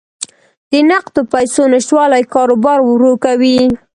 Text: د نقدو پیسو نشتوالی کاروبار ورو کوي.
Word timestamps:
د 0.71 0.73
نقدو 0.89 1.21
پیسو 1.33 1.61
نشتوالی 1.73 2.23
کاروبار 2.33 2.79
ورو 2.83 3.13
کوي. 3.25 3.59